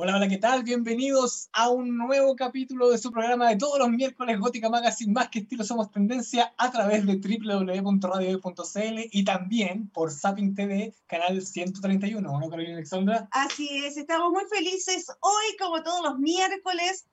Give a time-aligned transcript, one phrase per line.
[0.00, 0.62] Hola, hola, ¿qué tal?
[0.62, 5.28] Bienvenidos a un nuevo capítulo de su programa de todos los miércoles Gótica Magazine, más
[5.28, 12.20] que estilo somos tendencia, a través de www.radio.cl y también por Zapping TV, canal 131,
[12.20, 13.26] ¿no, Carolina Alexandra?
[13.32, 15.10] Así es, estamos muy felices.
[15.18, 17.08] Hoy, como todos los miércoles,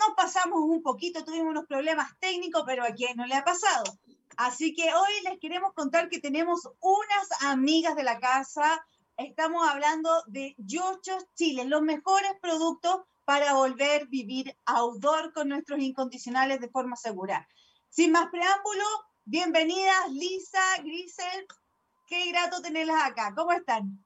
[0.00, 3.84] nos pasamos un poquito, tuvimos unos problemas técnicos, pero a quién no le ha pasado.
[4.36, 8.84] Así que hoy les queremos contar que tenemos unas amigas de la casa,
[9.16, 15.80] estamos hablando de Yochos Chile, los mejores productos para volver a vivir outdoor con nuestros
[15.80, 17.48] incondicionales de forma segura.
[17.88, 18.84] Sin más preámbulo,
[19.24, 21.46] bienvenidas Lisa, Grisel,
[22.06, 23.32] qué grato tenerlas acá.
[23.34, 24.04] ¿Cómo están?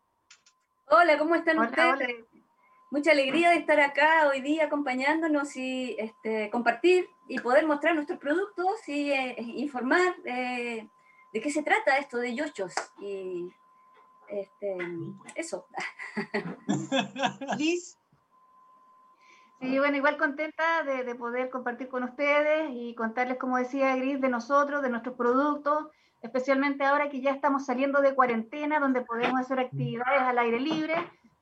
[0.89, 2.25] Hola, ¿cómo están ustedes?
[2.91, 8.19] Mucha alegría de estar acá hoy día acompañándonos y este, compartir y poder mostrar nuestros
[8.19, 10.89] productos y eh, informar eh,
[11.33, 12.75] de qué se trata esto de Yochos.
[13.01, 13.49] Y
[14.31, 14.77] este,
[15.35, 15.67] eso.
[17.59, 17.97] Liz.
[19.61, 24.31] Sí, bueno, igual contenta de, poder compartir con ustedes y contarles, como decía Gris, de
[24.31, 25.89] nosotros, de nuestros productos,
[26.23, 30.95] especialmente ahora que ya estamos saliendo de cuarentena, donde podemos hacer actividades al aire libre.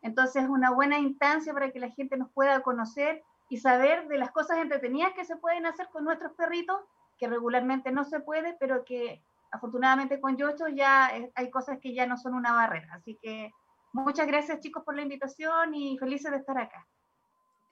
[0.03, 4.19] Entonces es una buena instancia para que la gente nos pueda conocer y saber de
[4.19, 6.81] las cosas entretenidas que se pueden hacer con nuestros perritos,
[7.19, 12.07] que regularmente no se puede, pero que afortunadamente con Yocho ya hay cosas que ya
[12.07, 12.95] no son una barrera.
[12.95, 13.51] Así que
[13.93, 16.87] muchas gracias chicos por la invitación y felices de estar acá.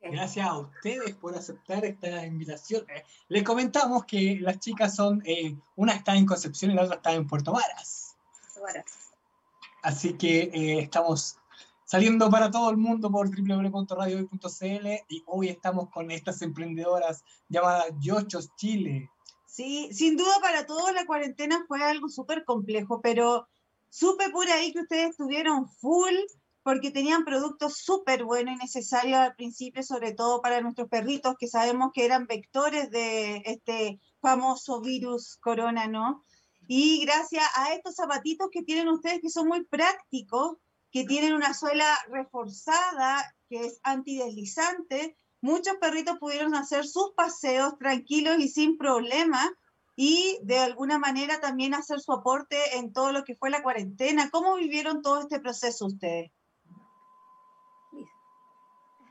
[0.02, 2.84] Gracias a ustedes por aceptar esta invitación.
[2.88, 6.96] Eh, les comentamos que las chicas son, eh, una está en Concepción y la otra
[6.96, 8.16] está en Puerto Varas.
[9.82, 11.38] Así que eh, estamos
[11.84, 18.54] saliendo para todo el mundo por www.radiohoy.cl y hoy estamos con estas emprendedoras llamadas Yochos
[18.56, 19.10] Chile.
[19.56, 23.48] Sí, sin duda para todos la cuarentena fue algo súper complejo, pero
[23.88, 26.12] supe por ahí que ustedes estuvieron full
[26.62, 31.48] porque tenían productos súper buenos y necesarios al principio, sobre todo para nuestros perritos, que
[31.48, 36.22] sabemos que eran vectores de este famoso virus corona, ¿no?
[36.68, 40.58] Y gracias a estos zapatitos que tienen ustedes, que son muy prácticos,
[40.90, 48.38] que tienen una suela reforzada, que es antideslizante, muchos perritos pudieron hacer sus paseos tranquilos
[48.38, 49.40] y sin problema
[49.94, 54.28] y de alguna manera también hacer su aporte en todo lo que fue la cuarentena.
[54.30, 56.32] ¿Cómo vivieron todo este proceso ustedes?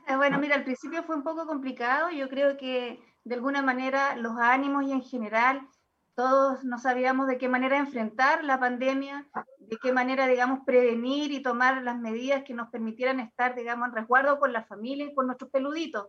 [0.06, 2.10] Eh, bueno, mira, al principio fue un poco complicado.
[2.10, 5.66] Yo creo que de alguna manera los ánimos y en general
[6.14, 9.26] todos no sabíamos de qué manera enfrentar la pandemia,
[9.58, 13.94] de qué manera, digamos, prevenir y tomar las medidas que nos permitieran estar, digamos, en
[13.94, 16.08] resguardo con la familia y con nuestros peluditos.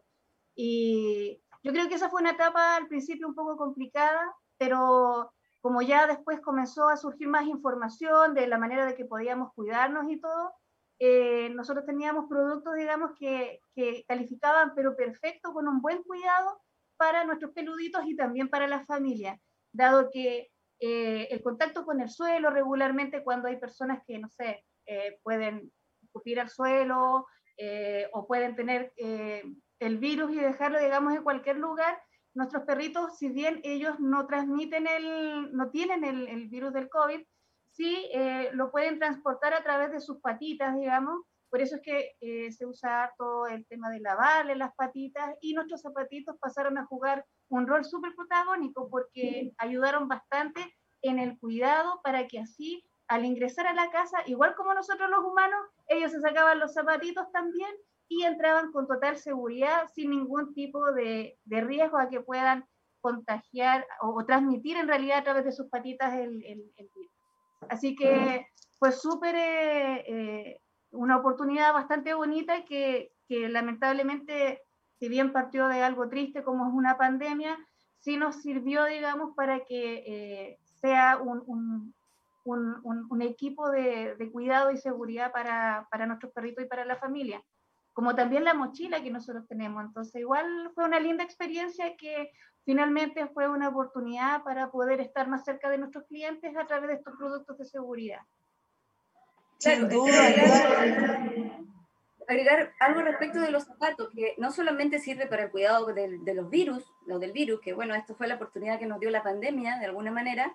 [0.59, 5.31] Y yo creo que esa fue una etapa al principio un poco complicada, pero
[5.61, 10.09] como ya después comenzó a surgir más información de la manera de que podíamos cuidarnos
[10.09, 10.51] y todo,
[10.97, 16.59] eh, nosotros teníamos productos, digamos, que, que, calificaban, pero perfecto, con un buen cuidado
[16.97, 19.39] para nuestros peluditos y también para la familia,
[19.71, 24.65] dado que eh, el contacto con el suelo regularmente cuando hay personas que, no sé,
[24.87, 27.27] eh, pueden escupir al suelo
[28.11, 28.93] o pueden tener
[29.79, 32.01] el virus y dejarlo, digamos, en cualquier lugar,
[32.33, 37.21] nuestros perritos, si bien ellos no transmiten el, no tienen el, el virus del COVID,
[37.77, 41.21] sí eh, lo pueden transportar a través de sus patitas, digamos.
[41.49, 45.53] Por eso es que eh, se usa todo el tema de lavarle las patitas y
[45.53, 52.01] nuestros zapatitos pasaron a jugar un rol súper protagónico porque ayudaron bastante en el cuidado
[52.03, 56.19] para que así al ingresar a la casa, igual como nosotros los humanos, ellos se
[56.19, 57.73] sacaban los zapatitos también
[58.09, 62.65] y entraban con total seguridad, sin ningún tipo de, de riesgo a que puedan
[63.01, 67.11] contagiar o, transmitir en realidad a través de sus patitas el, el, virus.
[67.69, 68.47] Así que
[68.79, 74.61] fue súper eh, eh, una oportunidad bastante bonita que, que, lamentablemente,
[74.99, 77.57] si bien partió de algo triste como es una pandemia,
[77.99, 81.93] sí nos sirvió, digamos, para que eh, sea un, un,
[82.45, 86.95] un, un equipo de, de, cuidado y seguridad para, para nuestros perritos y para la
[86.97, 87.43] familia
[87.97, 89.83] como también la mochila que nosotros tenemos.
[89.83, 92.31] Entonces, igual fue una linda experiencia que
[92.63, 96.93] finalmente fue una oportunidad para poder estar más cerca de nuestros clientes a través de
[96.97, 98.19] estos productos de seguridad.
[99.59, 101.57] Claro, agregar,
[102.27, 106.33] agregar, algo respecto de los zapatos, que no solamente sirve para el cuidado de, de
[106.35, 109.23] los virus, lo del virus, que bueno, esto fue la oportunidad que nos dio la
[109.23, 110.53] pandemia de alguna manera,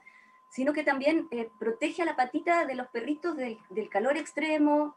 [0.53, 4.95] sino que también eh, protege a la patita de los perritos del, del calor extremo,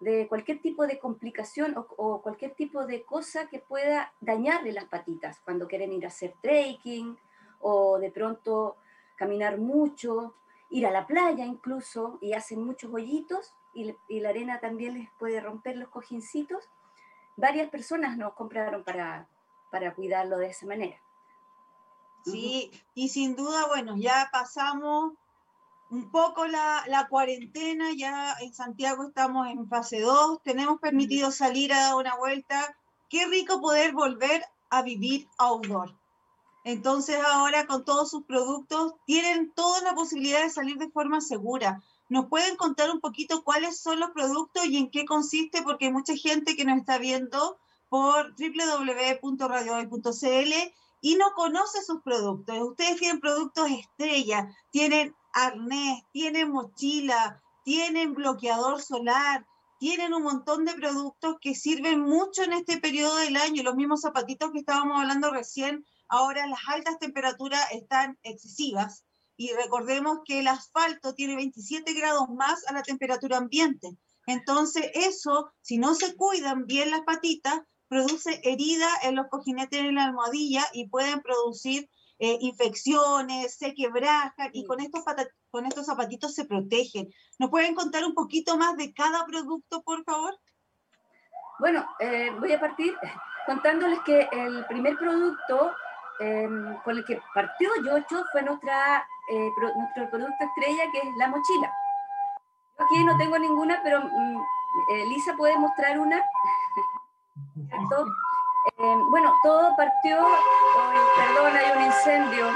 [0.00, 5.40] de cualquier tipo de complicación o, cualquier tipo de cosa que pueda dañarle las patitas
[5.40, 7.18] cuando quieren ir a hacer trekking
[7.60, 8.76] o de pronto
[9.16, 10.34] caminar mucho,
[10.68, 15.40] ir a la playa incluso y hacen muchos hoyitos y, la arena también les puede
[15.40, 16.68] romper los cojincitos.
[17.36, 19.28] varias personas nos compraron para,
[19.70, 20.96] para cuidarlo de esa manera.
[22.24, 25.12] Sí, y sin duda, bueno, ya pasamos
[25.90, 31.72] un poco la, la, cuarentena, ya en Santiago estamos en fase 2, tenemos permitido salir
[31.72, 32.76] a dar una vuelta.
[33.08, 35.96] Qué rico poder volver a vivir outdoor.
[36.64, 41.80] Entonces ahora con todos sus productos tienen toda la posibilidad de salir de forma segura.
[42.08, 45.62] ¿Nos pueden contar un poquito cuáles son los productos y en qué consiste?
[45.62, 50.52] Porque hay mucha gente que nos está viendo por www.radiohoy.cl
[51.00, 52.58] y no conoce sus productos.
[52.60, 59.46] Ustedes tienen productos estrella, tienen arnés, tienen mochila, tienen bloqueador solar,
[59.78, 63.62] tienen un montón de productos que sirven mucho en este periodo del año.
[63.62, 69.04] Los mismos zapatitos que estábamos hablando recién Ahora las altas temperaturas están excesivas
[69.36, 73.96] y recordemos que el asfalto tiene 27 grados más a la temperatura ambiente.
[74.26, 79.96] Entonces eso, si no se cuidan bien las patitas, produce herida en los cojinetes en
[79.96, 81.88] la almohadilla y pueden producir
[82.18, 85.04] eh, infecciones, se quebrajan y con estos,
[85.50, 87.08] con estos zapatitos se protegen.
[87.38, 90.34] ¿Nos pueden contar un poquito más de cada producto, por favor?
[91.58, 92.94] Bueno, eh, voy a partir
[93.46, 95.72] contándoles que el primer producto
[96.18, 101.28] Em, con el que partió Yocho fue nuestra, eh, nuestro producto estrella, que es la
[101.28, 101.70] mochila.
[102.78, 104.40] Aquí no tengo ninguna, pero mm,
[105.08, 106.22] Lisa puede mostrar una.
[108.78, 110.18] Em, bueno, todo partió,
[111.16, 112.48] perdón, hay un incendio.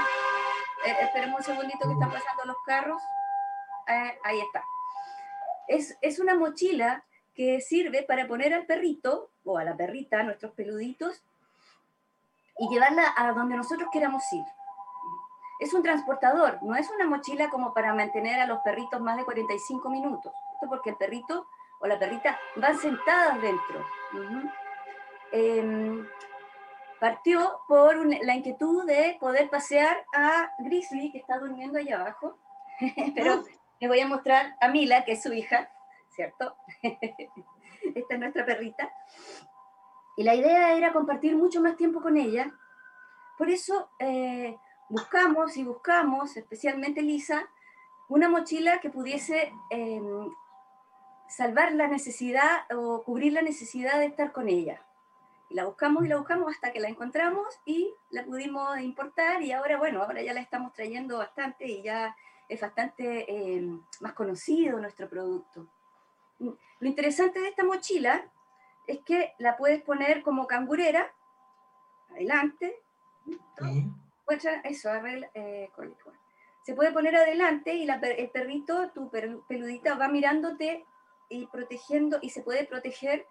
[0.85, 3.01] Eh, esperemos un segundito que están pasando los carros.
[4.23, 4.63] ahí está.
[5.67, 7.03] Es, es una mochila
[7.33, 11.23] que sirve para poner al perrito o a la perrita, nuestros peluditos,
[12.57, 14.45] y llevarla a donde nosotros queramos ir.
[15.59, 19.23] Es un transportador, no es una mochila como para mantener a los perritos más de
[19.23, 20.33] 45 minutos.
[20.55, 21.47] Esto porque el perrito
[21.79, 23.85] o la perrita van sentadas dentro.
[25.31, 26.05] Em,
[26.99, 32.37] partió por la inquietud de poder pasear a Grizzly, que está durmiendo allá abajo,
[33.15, 33.43] pero
[33.79, 35.71] le voy a mostrar a Mila, que es su hija,
[36.09, 36.55] ¿cierto?
[36.83, 38.93] Esta es nuestra perrita.
[40.15, 42.51] Y la idea era compartir mucho más tiempo con ella.
[43.37, 44.55] Por eso eh,
[44.89, 47.49] buscamos y buscamos, especialmente Lisa,
[48.09, 50.29] una mochila que pudiese em,
[51.27, 54.85] salvar la necesidad o cubrir la necesidad de estar con ella.
[55.51, 59.51] Y la buscamos y la buscamos hasta que la encontramos y la pudimos importar y
[59.51, 62.15] ahora, bueno, ahora ya la estamos trayendo bastante y ya
[62.47, 65.67] es bastante em, más conocido nuestro producto.
[66.39, 68.31] Lo interesante de esta mochila
[68.87, 71.13] es que la puedes poner como cangurera,
[72.11, 72.81] adelante,
[74.29, 74.89] eso,
[75.33, 75.69] eh,
[76.63, 79.11] se puede poner adelante y el perrito, tu
[79.49, 80.85] peludita va mirándote
[81.27, 83.27] y protegiendo, y se puede proteger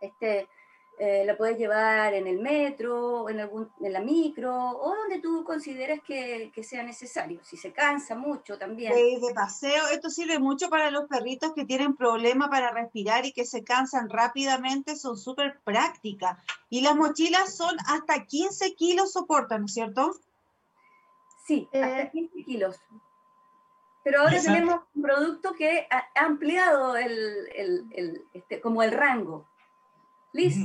[0.00, 0.48] este,
[0.98, 5.44] eh, lo puedes llevar en el metro, en, algún, en la micro, o donde tú
[5.44, 7.40] consideres que, que sea necesario.
[7.44, 8.94] Si se cansa mucho también.
[8.94, 13.44] De, paseo, esto sirve mucho para los perritos que tienen problemas para respirar y que
[13.44, 16.38] se cansan rápidamente, son súper prácticas.
[16.70, 20.12] Y las mochilas son hasta 15 kilos soportan, ¿no es cierto?
[21.46, 22.76] Sí, hasta 15 eh, kilos.
[24.02, 29.46] Pero ahora tenemos un producto que ha ampliado el, el, el este, como el rango.
[30.32, 30.56] Liz.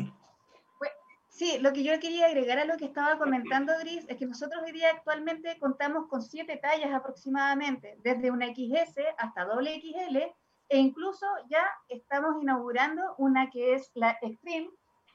[1.42, 4.62] Sí, lo que yo quería agregar a lo que estaba comentando Gris es que nosotros
[4.64, 10.18] hoy día actualmente contamos con siete tallas aproximadamente, desde una XS hasta doble XL,
[10.70, 14.70] e incluso ya estamos inaugurando una que es la Extreme,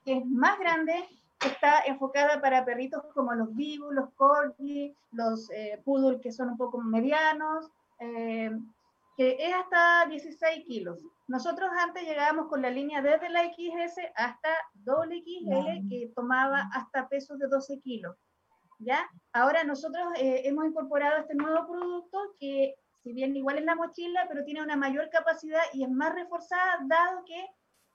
[0.05, 1.09] que es más grande,
[1.47, 6.57] está enfocada para perritos como los Vivu, los Corgi, los eh, Poodle que son un
[6.57, 8.51] poco medianos, eh,
[9.17, 10.99] que es hasta 16 kilos.
[11.27, 14.51] Nosotros antes llegábamos con la línea desde la XS hasta
[14.85, 18.17] XL, que tomaba hasta pesos de 12 kilos.
[18.79, 19.09] ¿ya?
[19.33, 24.27] Ahora nosotros eh, hemos incorporado este nuevo producto que, si bien igual es la mochila,
[24.29, 27.47] pero tiene una mayor capacidad y es más reforzada, dado que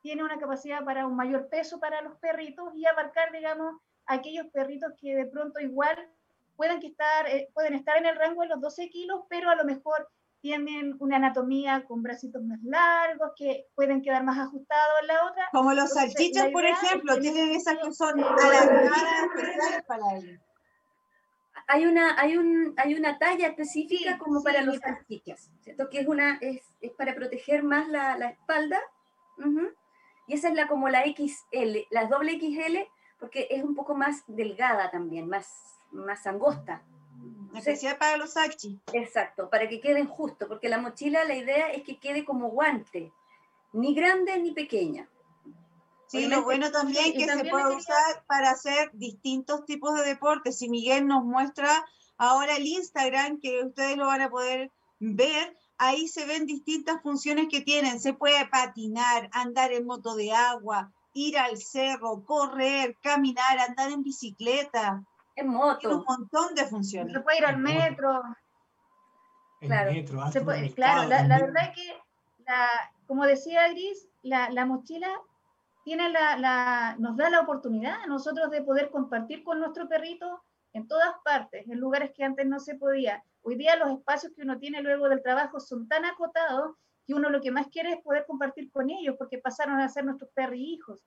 [0.01, 3.75] tiene una capacidad para un mayor peso para los perritos y abarcar, digamos,
[4.07, 5.95] aquellos perritos que de pronto igual
[6.55, 9.55] pueden, que estar, eh, pueden estar en el rango de los 12 kilos, pero a
[9.55, 10.09] lo mejor
[10.41, 15.49] tienen una anatomía con bracitos más largos, que pueden quedar más ajustados en la otra.
[15.51, 20.39] Como los salchichas, por ejemplo, tienen esas que son especiales para ellos.
[21.67, 25.89] Hay una, hay, un, hay una talla específica como para los salchichas, ¿cierto?
[25.89, 28.79] Que es, una, es, es para proteger más la, la espalda.
[30.27, 32.77] Y esa es la como la XL, la doble XL,
[33.19, 36.81] porque es un poco más delgada también, más, más angosta.
[37.55, 38.79] Especial para los sachi.
[38.93, 43.11] Exacto, para que queden justo, porque la mochila la idea es que quede como guante,
[43.73, 45.07] ni grande ni pequeña.
[46.07, 50.57] Sí, lo bueno también es que se puede usar para hacer distintos tipos de deportes.
[50.57, 51.69] Si Miguel nos muestra
[52.17, 57.47] ahora el Instagram, que ustedes lo van a poder ver, ahí se ven distintas funciones
[57.49, 58.01] que tienen.
[58.01, 64.03] Se puede patinar, andar en moto de agua, ir al cerro, correr, caminar, andar en
[64.03, 65.03] bicicleta.
[65.35, 65.79] En moto.
[65.79, 67.13] Tiene un montón de funciones.
[67.13, 68.21] Se puede ir al metro.
[69.61, 69.91] claro,
[70.75, 71.99] claro la, verdad es que,
[73.05, 75.09] como decía Gris, la, mochila
[75.83, 80.87] tiene la, nos da la oportunidad a nosotros de poder compartir con nuestro perrito en
[80.87, 83.23] todas partes, en lugares que antes no se podía.
[83.43, 87.29] Hoy día los espacios que uno tiene luego del trabajo son tan acotados que uno
[87.29, 90.55] lo que más quiere es poder compartir con ellos, porque pasaron a ser nuestros perros
[90.57, 91.01] y hijos.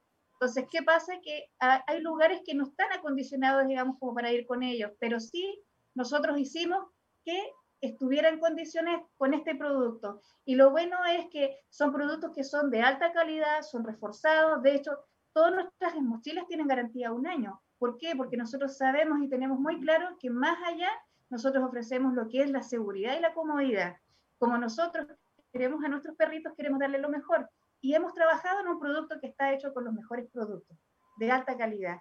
[0.44, 1.14] Entonces, ¿qué pasa?
[1.22, 5.64] Que hay lugares que no están acondicionados, digamos, como para ir con ellos, pero sí
[5.94, 6.84] nosotros hicimos
[7.24, 10.20] que estuviera en condiciones con este producto.
[10.44, 14.74] Y lo bueno es que son productos que son de alta calidad, son reforzados, de
[14.74, 14.90] hecho,
[15.32, 17.62] todas nuestras mochilas tienen garantía un año.
[17.78, 18.14] ¿Por qué?
[18.14, 20.90] Porque nosotros sabemos y tenemos muy claro que más allá
[21.30, 23.96] nosotros ofrecemos lo que es la seguridad y la comodidad.
[24.36, 25.06] Como nosotros
[25.50, 27.48] queremos a nuestros perritos, queremos darle lo mejor.
[27.84, 30.74] Y hemos trabajado en un producto que está hecho con los mejores productos,
[31.18, 31.98] de alta calidad.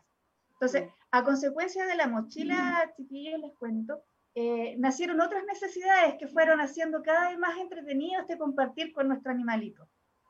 [0.53, 4.01] Entonces, a consecuencia de la mochila, chiquillos, les cuento,
[4.33, 9.33] eh, nacieron otras necesidades que fueron haciendo cada vez más entretenido este compartir con nuestro
[9.33, 9.85] animalito.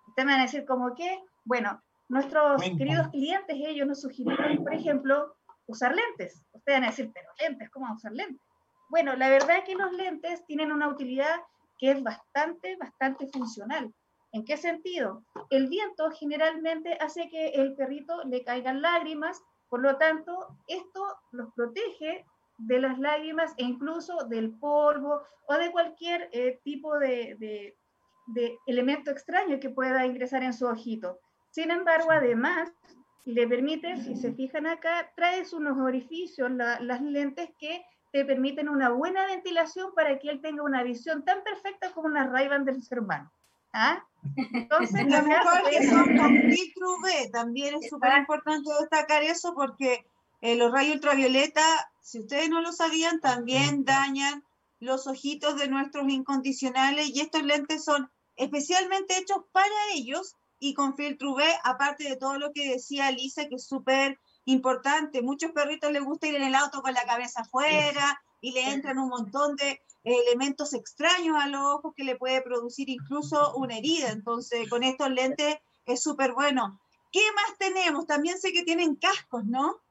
[0.07, 1.21] Ustedes me van a decir, ¿cómo qué?
[1.45, 1.79] Bueno,
[2.09, 5.35] nuestros queridos clientes, ellos nos sugirieron, por ejemplo,
[5.67, 6.43] usar lentes.
[6.51, 8.41] Ustedes van a decir, pero lentes, ¿cómo usar lentes?
[8.89, 11.41] Bueno, la verdad es que los lentes tienen una utilidad
[11.77, 13.93] que es bastante, bastante funcional.
[14.33, 15.23] ¿En qué sentido?
[15.51, 21.53] El viento generalmente hace que el perrito le caigan lágrimas, por lo tanto, esto los
[21.53, 22.25] protege
[22.57, 27.77] de las lágrimas e incluso del polvo o de cualquier eh, tipo de, de,
[28.27, 31.19] de, elemento extraño que pueda ingresar en su ojito.
[31.51, 32.71] Sin embargo, además,
[33.25, 38.89] le permite, si se fijan acá, traes unos orificios, las lentes que te permiten una
[38.89, 42.99] buena ventilación para que él tenga una visión tan perfecta como una ray del ser
[42.99, 43.31] humano.
[43.73, 44.05] ¿Ah?
[44.35, 50.05] Entonces, lo mejor que son con filtro UV, también es súper importante destacar eso porque
[50.41, 51.61] eh, los rayos ultravioleta,
[52.01, 54.43] si ustedes no lo sabían, también dañan
[54.79, 60.95] los ojitos de nuestros incondicionales y estos lentes son especialmente hechos para ellos y con
[60.95, 65.21] filtro UV, aparte de todo lo que decía Lisa, que es súper importante.
[65.21, 68.99] Muchos perritos les gusta ir en el auto con la cabeza afuera y le entran
[68.99, 74.09] un montón de elementos extraños a los ojos que le puede producir incluso una herida.
[74.09, 76.79] Entonces, con estos lentes es súper bueno.
[77.11, 78.07] ¿Qué más tenemos?
[78.07, 79.81] También sé que tienen cascos, ¿no?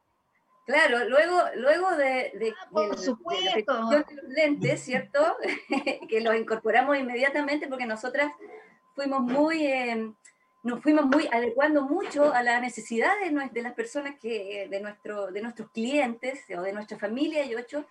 [0.66, 3.88] Claro, luego, luego de, de, ah, Por supuesto.
[3.88, 5.36] de los lentes, ¿cierto?
[6.08, 8.32] que los incorporamos inmediatamente porque nosotras
[8.94, 10.12] fuimos muy eh,
[10.62, 15.42] nos fuimos muy adecuando mucho a las necesidades de, las personas que, de, nuestro, de
[15.42, 17.84] nuestros clientes o de nuestra familia y ocho,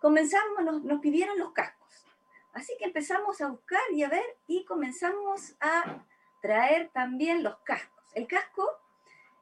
[0.00, 2.06] comenzamos, nos, nos, pidieron los cascos.
[2.52, 6.04] Así que empezamos a buscar y a ver y comenzamos a
[6.40, 8.04] traer también los cascos.
[8.14, 8.66] El casco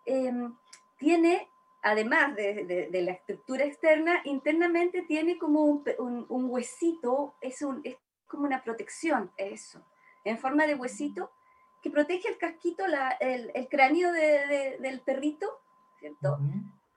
[0.07, 0.55] em,
[0.99, 1.49] tiene,
[1.83, 7.81] además de, de, la estructura externa, internamente tiene como un, un, un huesito, es, un,
[7.85, 7.97] es
[8.27, 9.85] como una protección, eso,
[10.25, 11.31] en forma de huesito
[11.85, 12.87] que protege el casquito,
[13.21, 15.61] el, el, cráneo del perrito,
[15.99, 16.39] ¿cierto?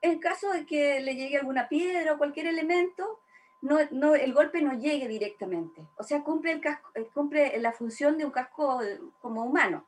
[0.02, 3.20] En caso de que le llegue alguna piedra o cualquier elemento,
[3.62, 5.88] no, no, el golpe no llegue directamente.
[5.98, 8.80] O sea, cumple, el casco, eh, cumple la función de un casco
[9.22, 9.86] como humano,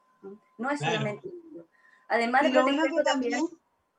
[0.57, 1.29] no es solamente
[2.09, 3.47] Además de proteger también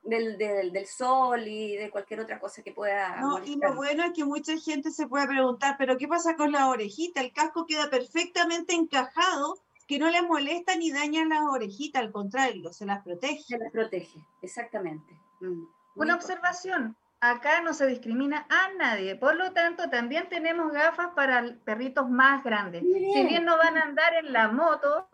[0.03, 3.21] del, del, del, sol y de cualquier otra cosa que pueda.
[3.21, 6.50] No, y lo bueno es que mucha gente se puede preguntar, pero ¿qué pasa con
[6.50, 7.21] la orejita?
[7.21, 12.73] El casco queda perfectamente encajado que no les molesta ni daña las orejitas, al contrario,
[12.73, 13.43] se las protege.
[13.43, 15.12] Se las protege, exactamente.
[15.41, 15.65] Mm,
[15.97, 21.55] Una observación, acá no se discrimina a nadie, por lo tanto también tenemos gafas para
[21.65, 22.83] perritos más grandes.
[22.83, 25.09] Si bien no van a andar en la moto,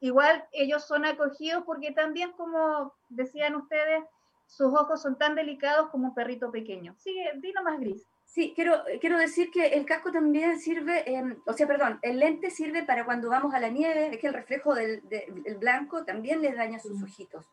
[0.00, 4.02] igual ellos son acogidos porque también, como decían ustedes,
[4.46, 6.94] sus ojos son tan delicados como un perrito pequeño.
[6.98, 8.06] Sigue, dino más gris.
[8.24, 11.04] Sí, quiero, quiero decir que el casco también sirve,
[11.46, 14.32] o sea, perdón, el lente sirve para cuando vamos a la nieve, es que el
[14.32, 15.02] reflejo del,
[15.58, 17.46] blanco también les daña sus ojitos.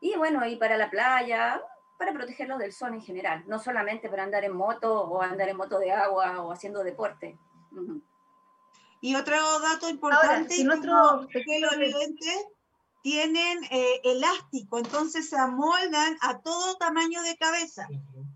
[0.00, 1.60] Y bueno, y para la playa,
[1.98, 5.56] para protegerlos del sol en general, no solamente para andar en moto o andar en
[5.56, 7.36] moto de agua o haciendo deporte.
[9.00, 12.46] Y otro dato importante, si nuestro que los lentes
[13.02, 17.88] tienen eh, elástico, entonces se amoldan a todo tamaño de cabeza.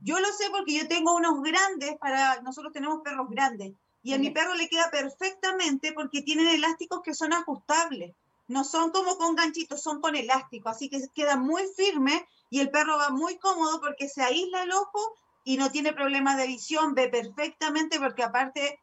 [0.02, 4.18] Yo lo sé porque yo tengo unos grandes, para nosotros tenemos perros grandes, y a
[4.18, 8.14] mi perro le queda perfectamente porque tienen elásticos que son ajustables.
[8.52, 12.70] No son como con ganchitos, son con elástico, así que queda muy firme y el
[12.70, 16.94] perro va muy cómodo porque se aísla el ojo y no tiene problemas de visión,
[16.94, 18.78] ve perfectamente porque aparte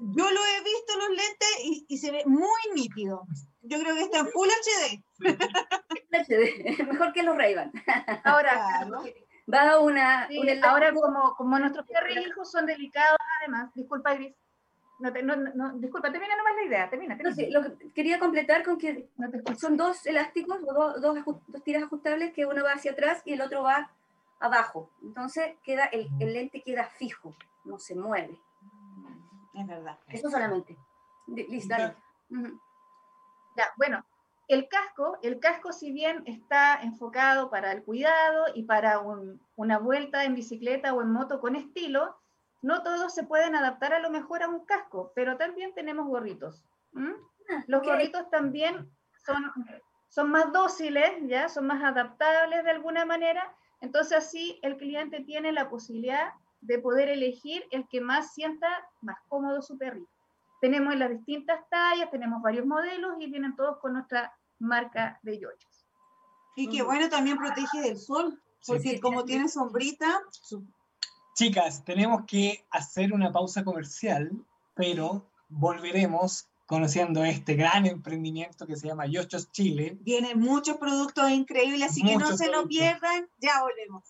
[0.00, 3.24] yo lo he visto los lentes y, se ve muy nítido.
[3.62, 5.04] Yo creo que está en Full HD.
[6.12, 7.56] HD, mejor que los ray
[8.24, 8.88] Ahora,
[9.52, 10.28] va una,
[10.62, 12.50] ahora como, como nuestros perros.
[12.50, 14.34] Son delicados además, disculpa Gris,
[14.98, 17.16] no, no, no, disculpa, termina nomás la idea, termina.
[17.50, 19.08] lo que quería completar con que
[19.58, 23.62] son dos elásticos, dos, dos, tiras ajustables, que uno va hacia atrás y el otro
[23.62, 23.90] va
[24.40, 24.90] abajo.
[25.02, 28.40] Entonces queda el, el lente queda fijo, no se mueve.
[29.54, 29.98] Es verdad.
[30.08, 30.76] Eso solamente.
[31.26, 31.74] Listo.
[33.56, 34.04] Ya, bueno,
[34.46, 39.00] el casco, el casco si bien está enfocado para el cuidado y para
[39.56, 42.16] una vuelta en bicicleta o en moto con estilo,
[42.62, 46.64] no todos se pueden adaptar a lo mejor a un casco, pero también tenemos gorritos.
[46.94, 48.90] Ah, Los gorritos también
[49.24, 49.52] son,
[50.08, 51.48] son más dóciles, ¿ya?
[51.48, 57.08] son más adaptables de alguna manera, entonces así el cliente tiene la posibilidad de poder
[57.08, 58.68] elegir el que más sienta
[59.00, 60.10] más cómodo su perrito.
[60.60, 65.86] Tenemos las distintas tallas, tenemos varios modelos y vienen todos con nuestra marca de yochos.
[66.56, 70.20] Y que bueno, también protege del sol, porque como tiene sombrita,
[71.38, 74.32] Chicas, tenemos que hacer una pausa comercial,
[74.74, 80.00] pero volveremos conociendo este gran emprendimiento que se llama Yochos Chile.
[80.04, 83.28] Tiene muchos productos increíbles, así que no se lo pierdan.
[83.40, 84.02] Ya volvemos.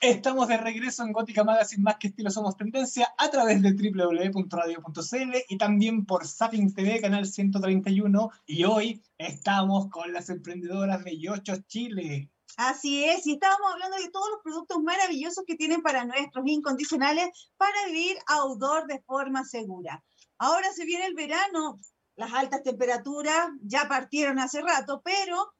[0.00, 5.36] Estamos de regreso en Gótica Magazine Más que Estilo Somos Tendencia a través de www.radio.cl
[5.48, 8.30] y también por Zapping TV, canal 131.
[8.46, 12.30] Y hoy estamos con las emprendedoras de Yochos Chile.
[12.56, 17.28] Así es, y estábamos hablando de todos los productos maravillosos que tienen para nuestros incondicionales
[17.56, 20.02] para vivir outdoor de forma segura.
[20.38, 21.80] Ahora se viene el verano,
[22.16, 25.52] las altas temperaturas ya partieron hace rato, pero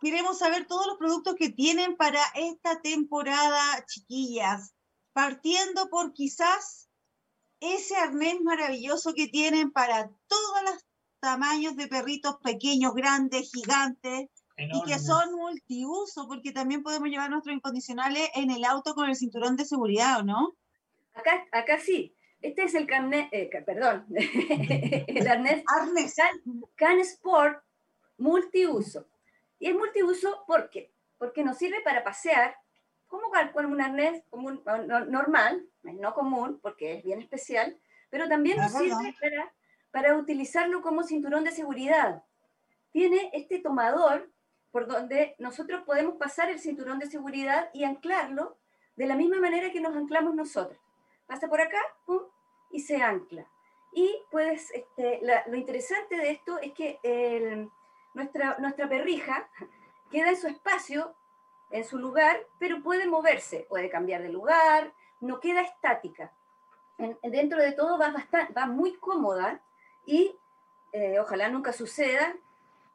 [0.00, 4.72] queremos saber todos los productos que tienen para esta temporada, chiquillas,
[5.12, 6.88] partiendo por quizás
[7.60, 10.86] ese arnés maravilloso que tienen para todos los
[11.20, 14.28] tamaños de perritos pequeños, grandes, gigantes,
[14.58, 19.16] y que son multiuso, porque también podemos llevar nuestros incondicionales en el auto con el
[19.16, 20.56] cinturón de seguridad, ¿o no?
[21.14, 22.14] Acá, acá sí.
[22.40, 26.14] Este es el carnet, eh, perdón, el arnés, arnés.
[26.76, 27.62] Can, Sport
[28.16, 29.06] multiuso.
[29.58, 30.92] Y es multiuso ¿por qué?
[31.18, 32.56] Porque nos sirve para pasear,
[33.08, 34.62] como un arnés común,
[35.08, 37.76] normal, no común, porque es bien especial,
[38.10, 39.52] pero también nos sirve para,
[39.90, 42.22] para utilizarlo como cinturón de seguridad.
[42.92, 44.30] Tiene este tomador
[44.70, 48.56] por donde nosotros podemos pasar el cinturón de seguridad y anclarlo
[48.96, 50.78] de la misma manera que nos anclamos nosotros.
[51.26, 51.78] Pasa por acá,
[52.70, 53.46] y se ancla.
[53.92, 57.68] Y pues este, lo interesante de esto es que
[58.14, 59.48] nuestra, nuestra perrija
[60.10, 61.14] queda en su espacio,
[61.70, 66.32] en su lugar, pero puede moverse, puede cambiar de lugar, no queda estática.
[67.22, 69.62] dentro de todo va, bastante, va muy cómoda
[70.06, 70.34] y
[70.92, 72.34] eh, ojalá nunca suceda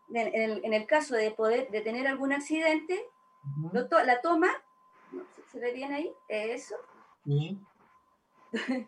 [0.09, 3.09] en el, caso de poder de tener algún accidente,
[4.05, 4.49] la toma,
[5.51, 6.13] ¿se ve bien ahí?
[6.27, 6.75] Eso.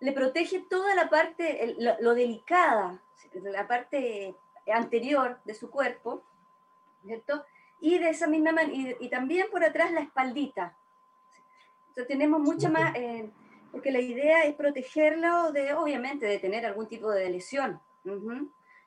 [0.00, 3.02] Le protege toda la parte, lo, delicada,
[3.34, 4.36] la parte
[4.72, 6.22] anterior de su cuerpo,
[7.04, 7.44] ¿cierto?
[7.80, 10.76] Y de esa misma manera, y, también por atrás la espaldita.
[11.88, 13.28] Entonces tenemos mucha más, eh,
[13.72, 17.80] porque la idea es protegerlo de, obviamente, de tener algún tipo de lesión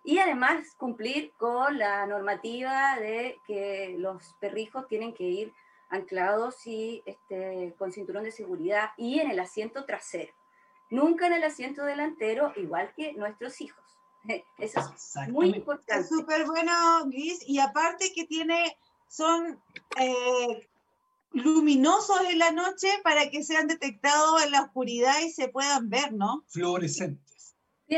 [0.04, 5.54] y además cumplir con la normativa de que los perrijos tienen que ir
[5.90, 10.34] anclados y este, con cinturón de seguridad y en el asiento trasero.
[10.90, 13.84] Nunca en el asiento delantero, igual que nuestros hijos.
[14.58, 16.02] Eso es muy importante.
[16.02, 16.72] Es súper bueno,
[17.06, 19.62] Luis, y aparte que tiene, son
[19.98, 20.70] eh,
[21.34, 26.14] luminosos en la noche para que sean detectados en la oscuridad y se puedan ver,
[26.14, 26.44] ¿no?
[26.48, 27.31] Fluorescentes.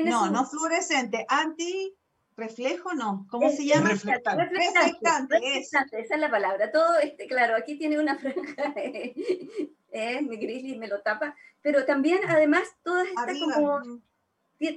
[0.02, 1.96] No, no fluorescente, anti
[2.36, 3.90] reflejo no, ¿cómo se llama?
[3.90, 4.46] Reflectante.
[4.46, 6.72] Reflectante, esa es la palabra.
[6.72, 12.22] Todo este, claro, aquí tiene una franja, eh, mi grizzly me lo tapa, pero también
[12.28, 13.82] además todas estas como,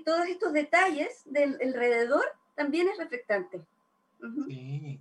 [0.04, 2.24] todos estos detalles del alrededor
[2.54, 3.62] también es reflectante.
[4.46, 5.00] sí.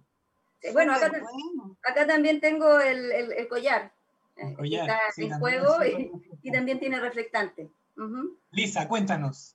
[0.73, 1.12] Bueno acá,
[1.84, 3.91] acá, también tengo el, el, collar,
[4.36, 5.75] el eh, collar está en juego
[6.41, 7.69] y, también tiene reflectante.
[8.49, 9.55] Lisa, cuéntanos.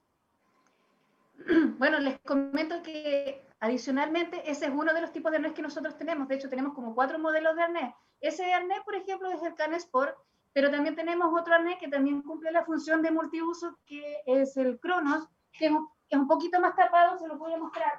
[1.79, 5.97] Bueno, les comento que adicionalmente ese es uno de los tipos de arnés que nosotros
[5.97, 6.29] tenemos.
[6.29, 7.95] De hecho, tenemos como cuatro modelos de arnés.
[8.21, 10.17] Ese arnés, por ejemplo, es el Can Sport,
[10.53, 14.79] pero también tenemos otro arnés que también cumple la función de multiuso, que es el
[14.81, 15.73] Cronos, que es
[16.19, 17.93] un, poquito más tapado, se lo voy a mostrar.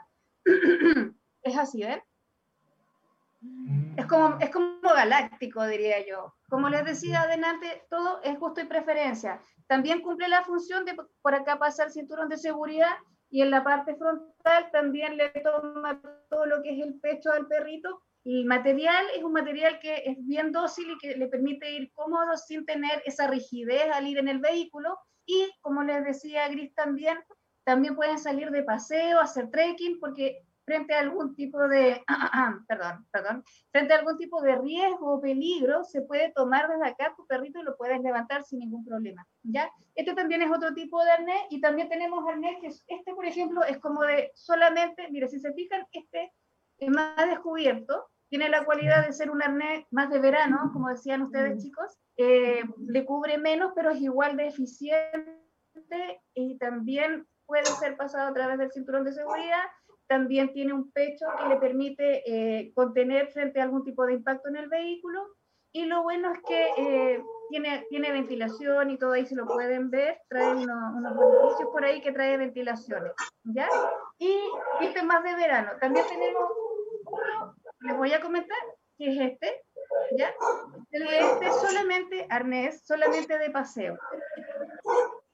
[1.44, 2.02] es así, ¿ven?
[3.98, 6.36] Es como, es como galáctico, diría yo.
[6.50, 9.40] Como les decía adelante, todo es gusto y preferencia.
[9.68, 12.92] También cumple la función de por acá pasar cinturón de seguridad
[13.32, 17.48] y en la parte frontal también le toma todo lo que es el pecho al
[17.48, 18.02] perrito.
[18.24, 21.92] Y el material es un material que es bien dócil y que le permite ir
[21.94, 24.98] cómodo sin tener esa rigidez al ir en el vehículo.
[25.26, 27.18] Y como les decía Gris también,
[27.64, 32.02] también pueden salir de paseo, hacer trekking, porque frente a algún tipo de,
[32.68, 37.14] perdón, perdón, frente a algún tipo de riesgo o peligro, se puede tomar desde acá
[37.18, 39.70] tu perrito y lo puedes levantar sin ningún problema, ¿ya?
[39.96, 43.66] Este también es otro tipo de arnés y también tenemos arnés que este, por ejemplo,
[43.66, 46.32] es como de solamente, mire, si se fijan, este
[46.78, 51.22] es más descubierto, tiene la cualidad de ser un arnés más de verano, como decían
[51.22, 57.98] ustedes chicos, eh, le cubre menos, pero es igual de eficiente y también puede ser
[57.98, 59.64] pasado a través del cinturón de seguridad
[60.12, 64.50] también tiene un pecho que le permite eh, contener frente a algún tipo de impacto
[64.50, 65.26] en el vehículo.
[65.72, 69.90] Y lo bueno es que eh, tiene, tiene ventilación y todo ahí se lo pueden
[69.90, 70.20] ver.
[70.28, 73.14] Trae unos, unos beneficios por ahí que trae ventilaciones.
[73.46, 73.70] ¿Ya?
[74.20, 74.38] Y
[74.82, 75.72] este más de verano.
[75.80, 76.44] También tenemos,
[77.80, 78.60] les voy a comentar,
[78.98, 79.64] que es este.
[80.18, 80.34] ¿Ya?
[80.92, 83.98] Este es solamente arnés, solamente de paseo.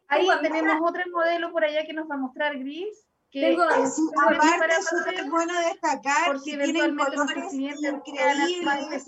[0.08, 4.86] Ahí tenemos otro modelo por allá que nos va a mostrar gris tengo, aparte es
[4.86, 9.06] súper bueno destacar que tienen colores increíbles.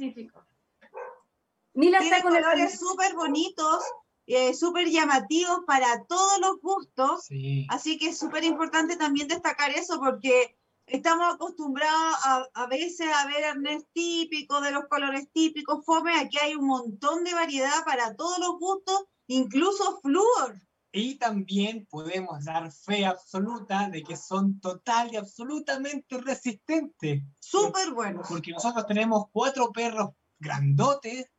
[1.74, 3.84] Mila está con colores súper bonitos,
[4.26, 7.28] eh, súper llamativos para todos los gustos.
[7.70, 10.56] Así que es súper importante también destacar eso porque
[10.86, 16.20] estamos acostumbrados a, a veces a ver arnés típico, de los colores típicos, fome.
[16.20, 20.60] Aquí hay un montón de variedad para todos los gustos, incluso flúor.
[20.92, 27.24] Y también podemos dar fe absoluta de que son total y absolutamente resistentes.
[27.40, 28.28] Súper buenos.
[28.28, 31.30] Porque nosotros tenemos cuatro perros grandotes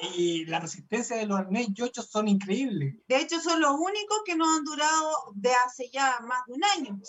[0.00, 2.96] y la resistencia de los arnés yochos son increíbles.
[3.06, 6.64] De hecho, son los únicos que no han durado de hace ya más de un
[6.64, 7.00] año.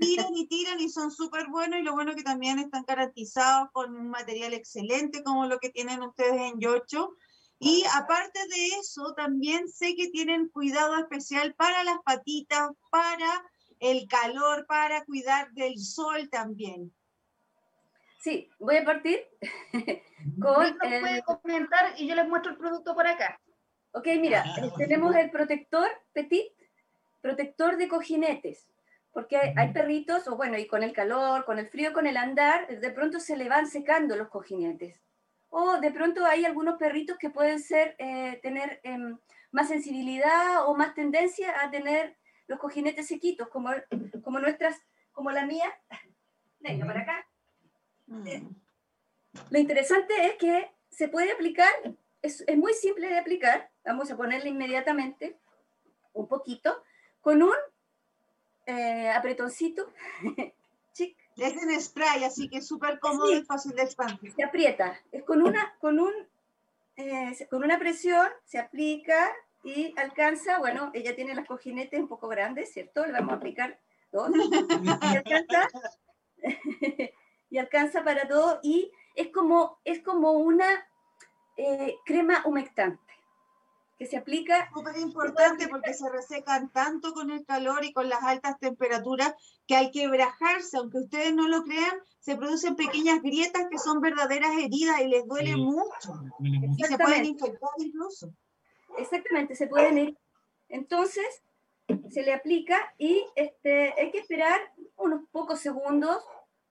[0.00, 3.94] tiran y tiran y son súper buenos y lo bueno que también están garantizados con
[3.94, 7.10] un material excelente como lo que tienen ustedes en yocho
[7.58, 13.44] y aparte de eso, también sé que tienen cuidado especial para las patitas, para
[13.80, 16.92] el calor, para cuidar del sol también.
[18.20, 19.20] Sí, voy a partir
[20.40, 20.66] con...
[20.66, 21.00] El...
[21.00, 23.40] puede comentar y yo les muestro el producto por acá.
[23.92, 26.52] Ok, mira, ah, eh, tenemos el protector Petit,
[27.20, 28.68] protector de cojinetes,
[29.12, 32.16] porque hay, hay, perritos, o bueno, y con el calor, con el frío, con el
[32.16, 35.04] andar, de pronto se le van secando los cojinetes
[35.56, 39.16] o de pronto hay algunos perritos que pueden ser, eh, tener em,
[39.52, 42.16] más sensibilidad o más tendencia a tener
[42.48, 43.70] los cojinetes sequitos, como,
[44.24, 44.76] como nuestras,
[45.12, 45.72] como la mía.
[46.58, 47.28] Venga, para acá.
[48.06, 48.48] Mm.
[49.50, 51.72] Lo interesante es que se puede aplicar,
[52.20, 55.38] es, es, muy simple de aplicar, vamos a ponerle inmediatamente
[56.14, 56.82] un poquito,
[57.20, 57.54] con un
[58.66, 59.92] eh, apretoncito,
[60.94, 64.32] chic, es en spray, así que es súper cómodo y fácil de expandir.
[64.34, 64.98] Se aprieta.
[65.10, 66.12] Es con una, con un,
[66.96, 69.32] eh, con una presión, se aplica
[69.64, 73.04] y alcanza, bueno, ella tiene las cojinetes un poco grandes, ¿cierto?
[73.04, 73.80] Le vamos a aplicar
[74.12, 74.30] dos.
[75.12, 75.68] Y alcanza,
[77.50, 80.86] y alcanza para todo y es como, es como una
[81.56, 83.00] eh, crema humectante
[83.98, 84.70] que se aplica.
[84.74, 89.34] Súper importante porque se resecan tanto con el calor y con las altas temperaturas
[89.66, 94.00] que hay que brajarse, aunque ustedes no lo crean, se producen pequeñas grietas que son
[94.00, 96.22] verdaderas heridas y les duele mucho.
[96.40, 98.32] Y se pueden infectar incluso.
[98.98, 100.18] Exactamente, se pueden ir.
[100.68, 101.42] Entonces,
[102.10, 104.60] se le aplica y este, hay que esperar
[104.96, 106.24] unos pocos segundos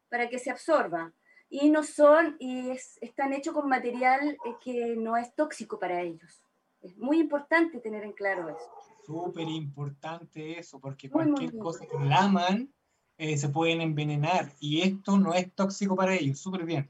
[0.09, 1.13] para que se absorba.
[1.49, 6.43] Y no son, y están hechos con material que no es tóxico para ellos.
[6.83, 8.69] Es muy importante tener en claro eso.
[9.05, 12.73] Súper importante eso, porque cualquier cosa que laman
[13.17, 16.39] eh, se pueden envenenar y esto no es tóxico para ellos.
[16.39, 16.89] Súper bien.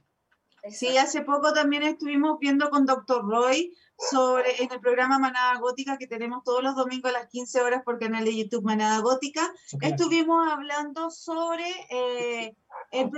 [0.69, 3.25] Sí, hace poco también estuvimos viendo con Dr.
[3.25, 7.61] Roy sobre en el programa Manada Gótica que tenemos todos los domingos a las 15
[7.61, 9.53] horas por canal de YouTube Manada Gótica.
[9.81, 12.55] Estuvimos hablando sobre eh,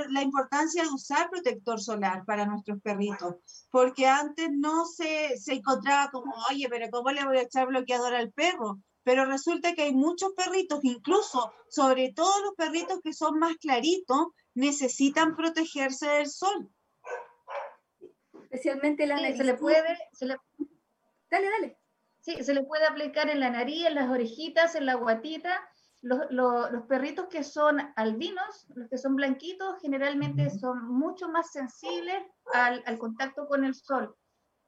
[0.10, 3.36] la importancia de usar protector solar para nuestros perritos,
[3.70, 8.16] porque antes no se, se encontraba como, oye, pero ¿cómo le voy a echar bloqueador
[8.16, 8.80] al perro?
[9.04, 14.30] Pero resulta que hay muchos perritos, incluso, sobre todo los perritos que son más claritos,
[14.56, 16.72] necesitan protegerse del sol.
[18.56, 20.38] Especialmente se le puede, se le...
[21.30, 21.78] dale, dale.
[22.22, 25.62] Sí, se le puede aplicar en la nariz, en las orejitas, en la guatita,
[26.02, 32.82] los, perritos que son albinos, los que son blanquitos, generalmente son mucho más sensibles al,
[32.86, 34.16] al, contacto con el sol.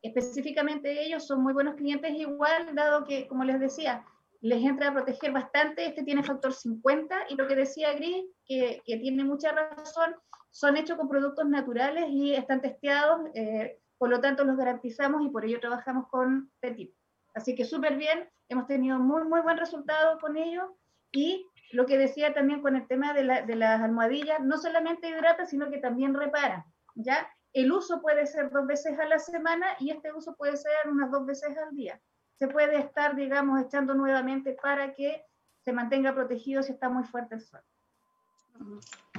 [0.02, 4.06] Específicamente ellos son muy buenos clientes igual, dado que, como les decía,
[4.42, 8.82] les entra a proteger bastante, este tiene factor 50 y lo que decía Gris, que,
[8.86, 10.16] que tiene mucha razón,
[10.52, 15.30] son hechos con productos naturales y están testeados, eh, por lo tanto los garantizamos y
[15.30, 16.94] por ello trabajamos con Petit.
[17.34, 20.66] Así que súper bien, hemos tenido muy, muy buen resultado con ellos
[21.12, 25.70] y lo que decía también con el tema de, las almohadillas, no solamente hidrata, sino
[25.70, 27.28] que también repara, ¿ya?
[27.54, 31.12] El uso puede ser dos veces a la semana y este uso puede ser unas
[31.12, 32.00] dos veces al día.
[32.36, 35.24] Se puede estar, digamos, echando nuevamente para que
[35.64, 37.62] se mantenga protegido si está muy fuerte el sol.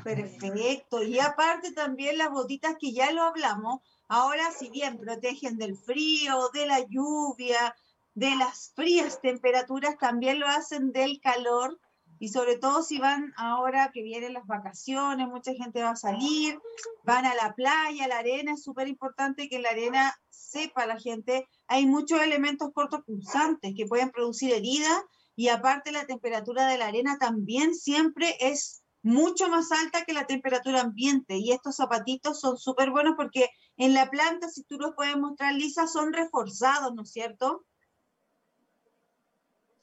[0.05, 1.03] Perfecto.
[1.03, 6.51] Y aparte también las botitas que ya lo hablamos, ahora si bien protegen del frío,
[6.53, 7.75] de la lluvia,
[8.15, 11.79] de las frías temperaturas, también lo hacen del calor
[12.21, 16.59] y sobre todo si van ahora que vienen las vacaciones, mucha gente va a salir,
[17.05, 21.47] van a la playa, la arena, es súper importante que la arena sepa la gente,
[21.69, 25.01] hay muchos elementos cortopulsantes que pueden producir heridas
[25.37, 30.27] y aparte la temperatura de la arena también siempre es mucho más alta que la
[30.27, 34.95] temperatura ambiente y estos zapatitos son súper buenos porque en la planta, si tú los
[34.95, 37.65] puedes mostrar, Lisa, son reforzados, ¿no es cierto?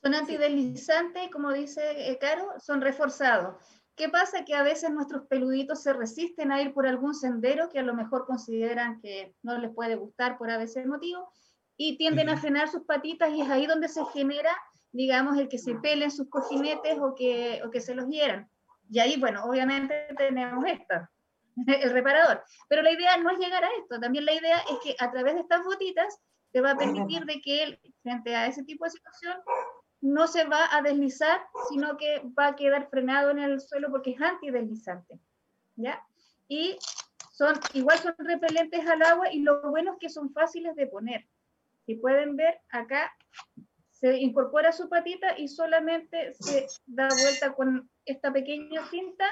[0.04, 3.56] Son antideslizantes, como dice eh, Caro, son reforzados.
[3.95, 4.43] ¿Qué pasa?
[4.43, 7.93] Que a veces nuestros peluditos se resisten a ir por algún sendero que a lo
[7.93, 11.32] mejor consideran que no les puede gustar por a veces motivo
[11.78, 14.51] y tienden a frenar sus patitas y es ahí donde se genera,
[14.91, 18.49] digamos, el que se pelen sus cojinetes o que, o que se los hieran.
[18.89, 21.08] Y ahí, bueno, obviamente tenemos esto,
[21.67, 22.43] el reparador.
[22.67, 25.36] Pero la idea no es llegar a esto, también la idea es que a través
[25.36, 26.19] de estas botitas
[26.52, 29.38] te va a permitir de que él, frente a ese tipo de situación,
[30.02, 34.12] no se va a deslizar, sino que va a quedar frenado en el suelo porque
[34.12, 35.19] es antideslizante.
[35.76, 36.02] ¿Ya?
[36.48, 36.78] Y
[37.34, 41.28] son, igual son repelentes al agua y lo bueno es que son fáciles de poner.
[41.86, 43.13] Si pueden ver acá,
[44.06, 49.26] se incorpora su patita y solamente se da vuelta con esta pequeña cinta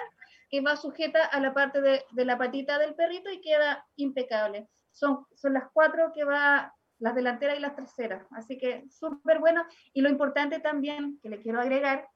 [0.49, 4.67] que va sujeta a la parte de, de la patita del perrito y queda impecable.
[4.91, 8.25] Son, son las cuatro que va las delanteras y las traseras.
[8.31, 9.63] Así que súper bueno.
[9.93, 12.07] Y lo importante también que le quiero agregar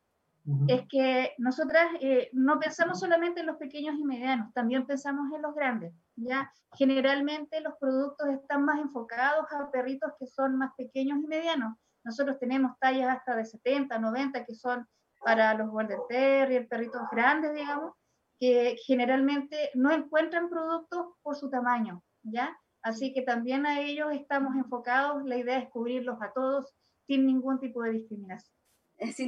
[0.67, 5.41] es que nosotras eh, no pensamos solamente en los pequeños y medianos, también pensamos en
[5.41, 5.93] los grandes.
[6.15, 6.49] ¿ya?
[6.77, 11.77] Generalmente los productos están más enfocados a perritos que son más pequeños y medianos.
[12.07, 14.87] Nosotros tenemos tallas hasta de 70, 90 que son
[15.19, 17.95] para los Golden Terrier, perritos grandes, digamos,
[18.39, 22.57] que generalmente no encuentran productos por su tamaño, ¿ya?
[22.81, 26.73] Así que también a ellos estamos enfocados, la idea es cubrirlos a todos
[27.07, 28.55] sin ningún tipo de discriminación.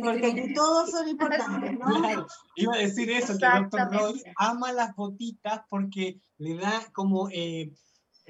[0.01, 1.85] Porque todos son importantes, ¿no?
[1.85, 6.89] Claro, iba a decir eso, que el doctor Roy ama las botitas porque le da
[6.93, 7.73] como eh,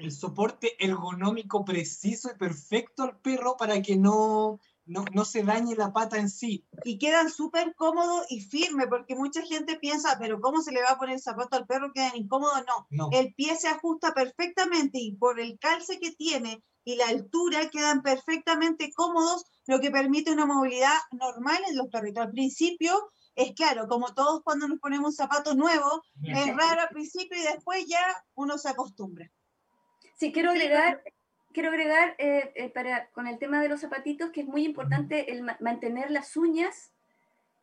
[0.00, 5.76] el soporte ergonómico preciso y perfecto al perro para que no, no, no se dañe
[5.76, 6.66] la pata en sí.
[6.84, 10.90] Y quedan súper cómodos y firmes, porque mucha gente piensa, pero ¿cómo se le va
[10.90, 11.92] a poner el zapato al perro?
[11.94, 12.64] ¿Quedan incómodos?
[12.90, 13.10] No.
[13.12, 18.02] El pie se ajusta perfectamente y por el calce que tiene y la altura quedan
[18.02, 22.24] perfectamente cómodos, lo que permite una movilidad normal en los perritos.
[22.24, 26.88] Al principio es claro, como todos cuando nos ponemos un zapato nuevo, es raro al
[26.88, 28.02] principio y después ya
[28.34, 29.30] uno se acostumbra.
[30.20, 31.02] Sí, quiero agregar
[31.54, 35.32] quiero agregar eh, eh, para, con el tema de los zapatitos que es muy importante
[35.32, 36.92] el mantener las uñas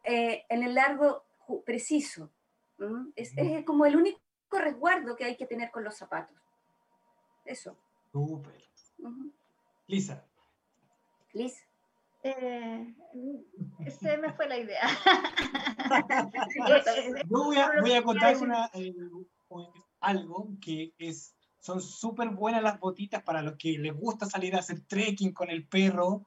[0.03, 1.23] eh, en el largo
[1.67, 2.31] preciso.
[3.15, 4.19] Es, es, como el único
[4.51, 6.35] resguardo que hay que tener con los zapatos.
[7.45, 7.77] Eso.
[8.11, 8.63] Súper.
[9.85, 10.25] Lisa.
[11.33, 11.63] Lisa.
[12.23, 14.81] se me fue la idea.
[17.29, 18.71] Yo voy a, voy a contar una,
[19.99, 21.36] algo que es
[21.67, 25.49] son súper buenas las botitas para los que les gusta salir a hacer trekking con
[25.49, 26.25] el perro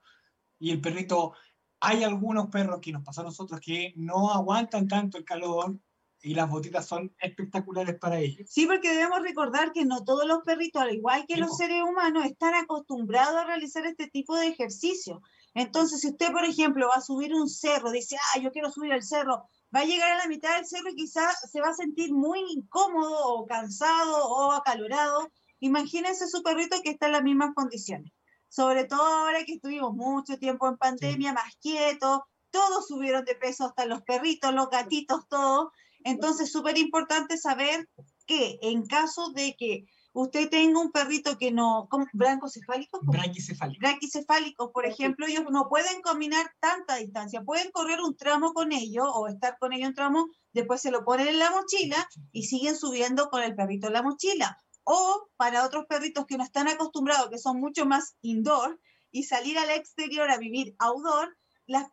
[0.59, 1.33] y el perrito.
[1.81, 5.79] Hay algunos perros que nos pasó a nosotros que no aguantan tanto el calor
[6.21, 8.51] y las botitas son espectaculares para ellos.
[8.51, 12.27] Sí, porque debemos recordar que no todos los perritos, al igual que los seres humanos,
[12.27, 15.23] están acostumbrados a realizar este tipo de ejercicio.
[15.55, 18.93] Entonces, si usted, por ejemplo, va a subir un cerro, dice, ah, yo quiero subir
[18.93, 21.75] el cerro, va a llegar a la mitad del cerro y quizás se va a
[21.75, 25.31] sentir muy incómodo o cansado o acalorado.
[25.59, 28.13] Imagínense su perrito que está en las mismas condiciones.
[28.49, 33.65] Sobre todo ahora que estuvimos mucho tiempo en pandemia, más quietos, todos subieron de peso,
[33.65, 35.73] hasta los perritos, los gatitos, todo.
[36.05, 37.89] Entonces, súper importante saber
[38.27, 43.01] que en caso de que usted tenga un perrito que no, ¿brancocefálico?
[43.03, 43.81] Branquicefálico.
[43.81, 49.07] Branquicefálico, por ejemplo, ellos no pueden caminar tanta distancia, pueden correr un tramo con ellos
[49.13, 52.77] o estar con ellos un tramo, después se lo ponen en la mochila y siguen
[52.77, 54.59] subiendo con el perrito en la mochila.
[54.85, 58.81] O para otros perritos que no están acostumbrados, que son mucho más indoor,
[59.13, 61.87] y salir al exterior a vivir outdoor, las,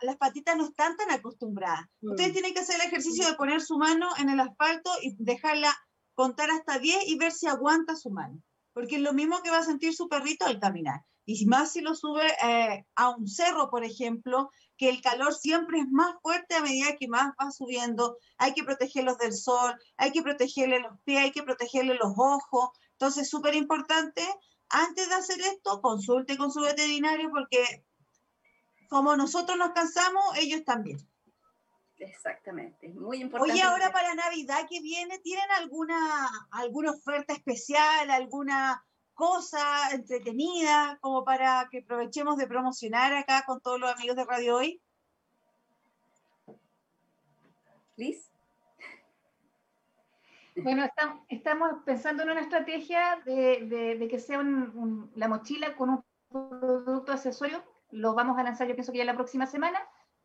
[0.00, 1.86] las patitas no están tan acostumbradas.
[2.00, 2.10] Mm.
[2.10, 5.74] Ustedes tienen que hacer el ejercicio de poner su mano en el asfalto y dejarla
[6.14, 8.42] contar hasta 10 y ver si aguanta su mano.
[8.72, 11.04] Porque es lo mismo que va a sentir su perrito al caminar.
[11.26, 15.78] Y más si lo sube eh, a un cerro, por ejemplo, que el calor siempre
[15.78, 18.18] es más fuerte a medida que más va subiendo.
[18.36, 22.70] Hay que protegerlos del sol, hay que protegerle los pies, hay que protegerle los ojos.
[22.92, 24.22] Entonces, súper importante,
[24.68, 27.84] antes de hacer esto, consulte con su veterinario porque
[28.88, 30.98] como nosotros nos cansamos, ellos también.
[32.04, 33.52] Exactamente, muy importante.
[33.52, 41.24] Oye, ahora para Navidad que viene, ¿tienen alguna, alguna oferta especial, alguna cosa entretenida como
[41.24, 44.82] para que aprovechemos de promocionar acá con todos los amigos de Radio Hoy?
[47.96, 48.30] Liz.
[50.56, 50.88] Bueno,
[51.28, 54.42] estamos pensando en una estrategia de, que sea
[55.14, 59.14] la mochila con un producto accesorio lo vamos a lanzar yo pienso que ya la
[59.14, 59.78] próxima semana,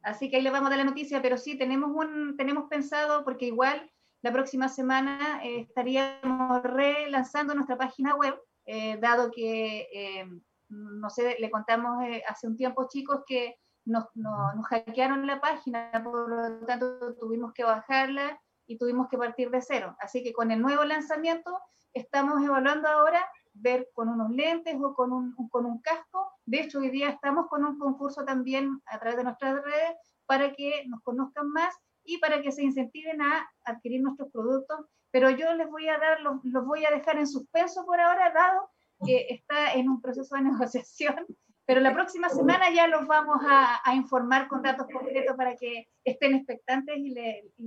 [0.03, 3.23] así que ahí le vamos a dar la noticia, pero sí, tenemos, un, tenemos pensado,
[3.23, 3.89] porque igual
[4.21, 10.27] la próxima semana eh, estaríamos relanzando nuestra página web, eh, dado que, eh,
[10.69, 16.29] no sé, le contamos hace un tiempo, chicos, que nos, nos, hackearon la página, por
[16.29, 19.95] lo tanto tuvimos que bajarla y tuvimos que partir de cero.
[19.99, 21.59] Así que con el nuevo lanzamiento
[21.93, 26.31] estamos evaluando ahora ver con unos lentes o con un, con un casco.
[26.49, 30.51] De hecho, hoy día estamos con un concurso también a través de nuestras redes para
[30.51, 34.87] que nos conozcan más y para que se incentiven a adquirir nuestros productos.
[35.11, 38.33] Pero yo les voy a dar, los, los voy a dejar en suspenso por ahora,
[38.33, 38.67] dado
[39.05, 41.23] que está en un proceso de negociación.
[41.67, 46.33] Pero la próxima semana ya los vamos a, informar con datos concretos para que estén
[46.33, 47.13] expectantes y,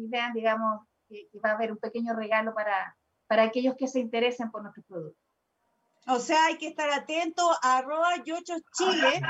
[0.09, 2.97] vean, digamos, que, que va a haber un pequeño regalo para,
[3.29, 5.22] para aquellos que se interesen por nuestros productos.
[6.09, 9.23] O sea, hay que estar atento a arroba yochos chile.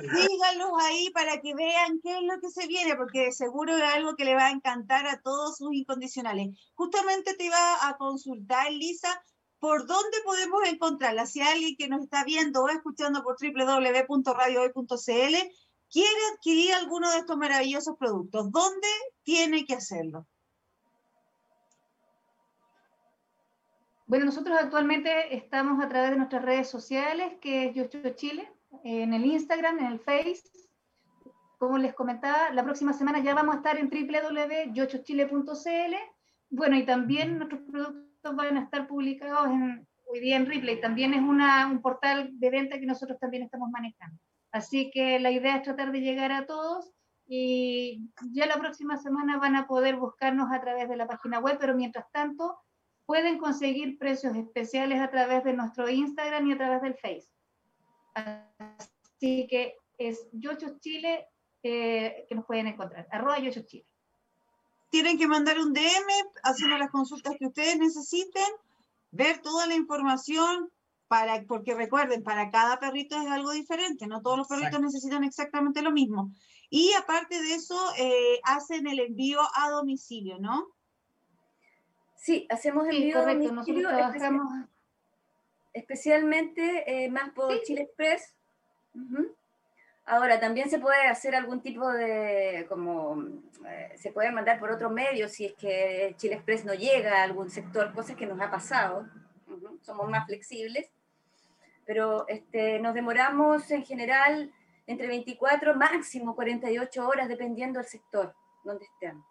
[0.00, 4.16] Síganlos ahí para que vean qué es lo que se viene, porque seguro es algo
[4.16, 6.48] que le va a encantar a todos sus incondicionales.
[6.74, 9.22] Justamente te iba a consultar, Lisa,
[9.60, 11.26] por dónde podemos encontrarla.
[11.26, 15.36] Si alguien que nos está viendo o escuchando por www.radiohoy.cl
[15.90, 18.88] quiere adquirir alguno de estos maravillosos productos, ¿dónde
[19.22, 20.26] tiene que hacerlo?
[24.08, 28.50] Bueno, nosotros actualmente estamos a través de nuestras redes sociales, que es Yocho Chile,
[28.82, 30.44] en el Instagram, en el Face.
[31.58, 35.94] Como les comentaba, la próxima semana ya vamos a estar en www.yochochile.cl.
[36.48, 40.80] Bueno, y también nuestros productos van a estar publicados en, hoy día en Ripley.
[40.80, 44.18] También es una, un portal de venta que nosotros también estamos manejando.
[44.52, 46.90] Así que la idea es tratar de llegar a todos
[47.26, 51.58] y ya la próxima semana van a poder buscarnos a través de la página web,
[51.60, 52.56] pero mientras tanto
[53.08, 57.26] pueden conseguir precios especiales a través de nuestro Instagram y a través del Face.
[58.12, 61.26] Así que es Yochos Chile
[61.62, 63.86] eh, que nos pueden encontrar, arroba Yochos Chile.
[64.90, 66.06] Tienen que mandar un DM
[66.42, 68.44] haciendo las consultas que ustedes necesiten,
[69.10, 70.70] ver toda la información,
[71.06, 75.80] para, porque recuerden, para cada perrito es algo diferente, no todos los perritos necesitan exactamente
[75.80, 76.30] lo mismo.
[76.68, 80.66] Y aparte de eso, eh, hacen el envío a domicilio, ¿no?
[82.18, 83.52] Sí, hacemos el sí, correcto.
[83.52, 84.52] Nosotros trabajamos
[85.72, 88.34] especialmente eh, más por Chile Express.
[90.04, 93.22] Ahora, también se puede hacer algún tipo de, como,
[93.66, 97.22] eh, se puede mandar por otro medio si es que Chile Express no llega a
[97.22, 99.06] algún sector, cosas que nos ha pasado.
[99.82, 100.90] Somos más flexibles.
[101.86, 104.52] Pero este, nos demoramos en general
[104.86, 109.24] entre 24, máximo 48 horas, dependiendo del sector donde estemos.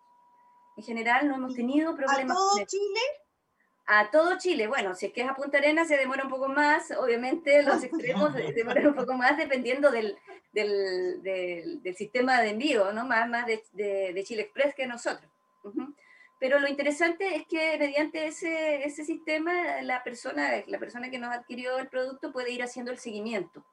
[0.78, 2.38] En general no hemos tenido problemas.
[2.38, 3.00] ¿A todo Chile?
[3.88, 4.68] A todo Chile.
[4.68, 7.84] Bueno, si es que es a Punta Arenas se demora un poco más, obviamente los
[7.84, 10.16] extremos demoran un poco más dependiendo del,
[10.54, 13.06] del, del, sistema de envío, ¿no?
[13.06, 15.32] Más, más de, de, Chile Express que nosotros.
[16.40, 21.34] Pero lo interesante es que mediante ese, ese sistema la persona, la persona que nos
[21.34, 23.65] adquirió el producto puede ir haciendo el seguimiento.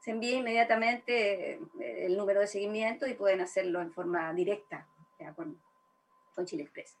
[0.00, 5.34] Se envía inmediatamente eh, el número de seguimiento y pueden hacerlo en forma directa, ¿ya?
[5.34, 5.60] Con,
[6.34, 6.96] con Chile Express.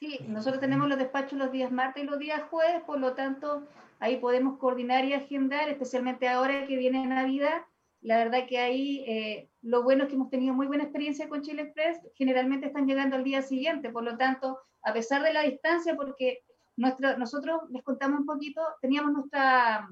[0.00, 3.68] Sí, nosotros tenemos los despachos los días martes y los días jueves, por lo tanto,
[4.00, 7.62] ahí podemos coordinar y agendar, especialmente ahora que viene Navidad.
[8.00, 11.42] La verdad que ahí eh, lo bueno es que hemos tenido muy buena experiencia con
[11.42, 15.42] Chile Express, generalmente están llegando al día siguiente, por lo tanto, a pesar de la
[15.42, 16.40] distancia, porque
[16.76, 19.88] nosotros les contamos un poquito, teníamos nuestra,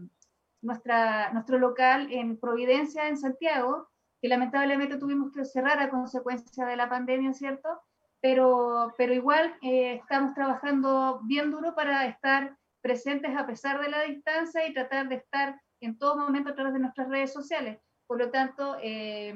[0.61, 3.89] nuestra, nuestro local en Providencia, en Santiago,
[4.21, 7.69] que lamentablemente tuvimos que cerrar a consecuencia de la pandemia, ¿cierto?
[8.21, 14.03] Pero, pero igual eh, estamos trabajando bien duro para estar presentes a pesar de la
[14.03, 17.79] distancia y tratar de estar en todo momento a través de nuestras redes sociales.
[18.07, 19.35] Por lo tanto, eh,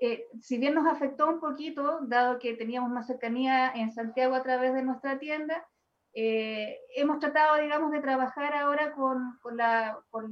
[0.00, 4.42] eh, si bien nos afectó un poquito, dado que teníamos más cercanía en Santiago a
[4.42, 5.66] través de nuestra tienda,
[6.14, 10.30] eh, hemos tratado, digamos, de trabajar ahora con, con, la, con,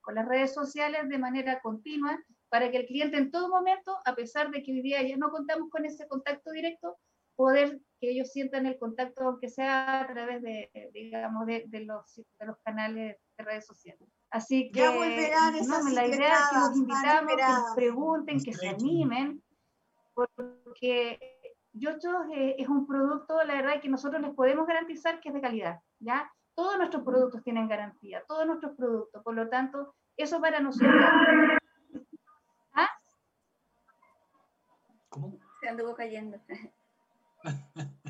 [0.00, 2.18] con, las redes sociales de manera continua
[2.50, 5.30] para que el cliente en todo momento, a pesar de que hoy día ya no
[5.30, 6.98] contamos con ese contacto directo,
[7.36, 12.16] poder que ellos sientan el contacto, aunque sea a través de, digamos, de, de los,
[12.16, 14.06] de los canales de redes sociales.
[14.30, 18.68] Así que ya volverán no, la idea es que los invitamos, que pregunten, que se
[18.68, 19.42] animen,
[20.14, 21.18] porque
[21.72, 25.40] Yocho eh, es un producto, la verdad, que nosotros les podemos garantizar que es de
[25.40, 26.30] calidad, ¿ya?
[26.54, 30.94] Todos nuestros productos tienen garantía, todos nuestros productos, por lo tanto, eso para nosotros...
[32.74, 32.88] ¿Ah?
[35.10, 35.38] ¿Cómo?
[35.60, 36.40] Se anduvo cayendo.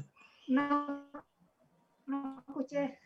[0.49, 1.11] no,
[2.07, 2.99] no escuché.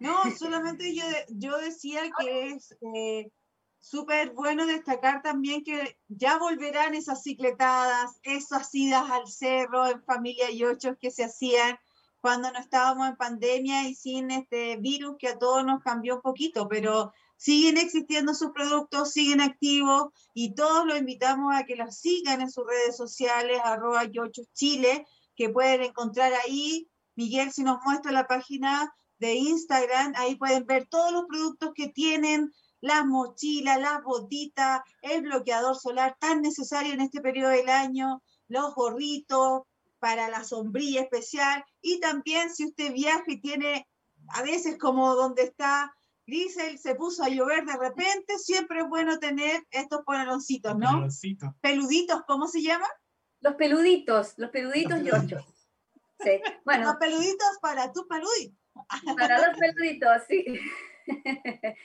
[0.00, 3.30] No, solamente yo, yo decía que es eh,
[3.78, 10.50] súper bueno destacar también que ya volverán esas cicletadas, esas idas al cerro en familia
[10.50, 11.78] y ocho que se hacían
[12.20, 16.22] cuando no estábamos en pandemia y sin este virus que a todos nos cambió un
[16.22, 17.12] poquito, pero
[17.44, 22.50] siguen existiendo sus productos, siguen activos y todos los invitamos a que los sigan en
[22.50, 24.04] sus redes sociales, arroba
[24.54, 26.88] chile, que pueden encontrar ahí.
[27.16, 31.88] Miguel, si nos muestra la página de Instagram, ahí pueden ver todos los productos que
[31.88, 38.22] tienen, las mochilas, las botitas, el bloqueador solar tan necesario en este periodo del año,
[38.48, 39.64] los gorritos
[39.98, 43.86] para la sombrilla especial y también si usted viaja y tiene
[44.28, 45.94] a veces como donde está
[46.26, 51.06] Grisel, se puso a llover de repente, siempre es bueno tener estos pantaloncitos, ¿no?
[51.60, 52.88] Peluditos, ¿cómo se llaman?
[53.40, 55.46] Los peluditos, los peluditos y ocho.
[56.20, 56.40] Sí.
[56.64, 56.86] Bueno.
[56.86, 58.56] Los peluditos para tu peludito.
[59.18, 60.44] Para los peluditos, sí.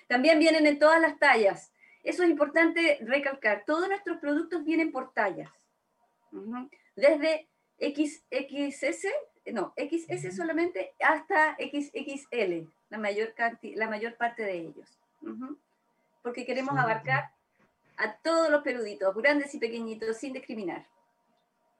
[0.08, 1.74] También vienen en todas las tallas.
[2.04, 3.64] Eso es importante recalcar.
[3.66, 5.52] Todos nuestros productos vienen por tallas.
[6.96, 9.08] Desde XXS,
[9.52, 13.34] no, XS solamente hasta XXL, la mayor,
[13.76, 15.00] la mayor parte de ellos.
[16.22, 17.32] Porque queremos abarcar
[17.98, 20.86] a todos los peluditos, grandes y pequeñitos, sin discriminar.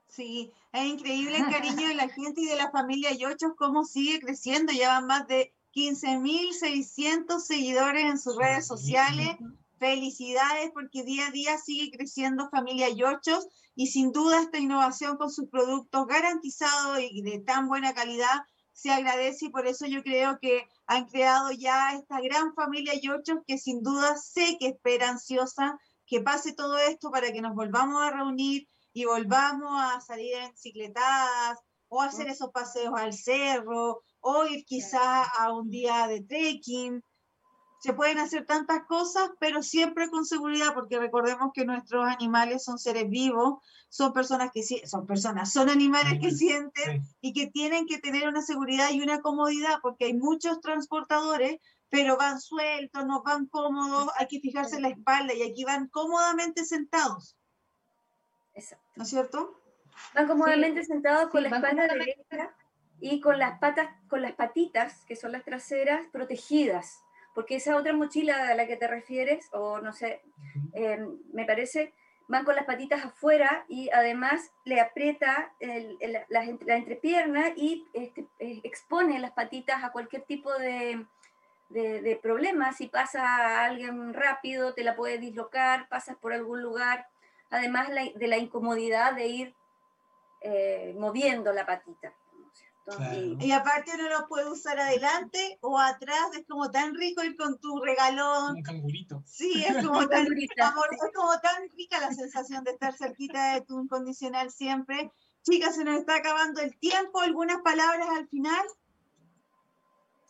[0.08, 4.20] Sí, es increíble el cariño de la gente y de la familia Yochos, cómo sigue
[4.20, 4.74] creciendo.
[4.74, 9.38] Ya van más de 15.600 seguidores en sus redes sociales.
[9.78, 15.32] Felicidades porque día a día sigue creciendo familia Yochos y sin duda esta innovación con
[15.32, 18.44] sus productos garantizados y de tan buena calidad
[18.74, 23.38] se agradece y por eso yo creo que han creado ya esta gran familia Yochos
[23.46, 28.02] que sin duda sé que espera ansiosa que pase todo esto para que nos volvamos
[28.02, 31.60] a reunir y volvamos a salir en bicicletadas
[31.90, 37.04] o hacer esos paseos al cerro o ir quizá a un día de trekking.
[37.80, 42.78] Se pueden hacer tantas cosas, pero siempre con seguridad, porque recordemos que nuestros animales son
[42.78, 47.98] seres vivos, son personas que son personas, son animales que sienten y que tienen que
[47.98, 51.60] tener una seguridad y una comodidad, porque hay muchos transportadores,
[51.90, 55.88] pero van sueltos, no van cómodos, hay que fijarse en la espalda y aquí van
[55.88, 57.38] cómodamente sentados.
[58.96, 59.60] ¿No es cierto?
[60.14, 62.54] Van cómodamente sentados con la espalda derecha
[63.00, 67.00] y con las patas, con las patitas, que son las traseras, protegidas.
[67.40, 70.22] Porque esa otra mochila a la que te refieres, o no sé,
[70.74, 71.94] em, me parece,
[72.28, 75.54] van con las patitas afuera y además le aprieta
[76.28, 76.44] la,
[76.76, 81.06] entrepierna y este, eh, expone las patitas a cualquier tipo de,
[81.70, 82.74] de, de problema.
[82.74, 87.08] Si pasa alguien rápido, te la puede dislocar, pasas por algún lugar
[87.50, 89.56] además de la incomodidad de ir
[90.42, 92.14] eh, moviendo la patita.
[93.40, 97.60] Y, aparte uno lo puede usar adelante o atrás, es como tan rico ir con
[97.60, 98.56] tu regalón.
[98.58, 99.24] Un cangurito.
[99.26, 103.62] Sí, es como, tan, amor, es como tan rica la sensación de estar cerquita de
[103.62, 105.12] tu incondicional siempre.
[105.44, 107.22] Chicas, se nos está acabando el tiempo.
[107.22, 108.66] ¿Algunas palabras al final?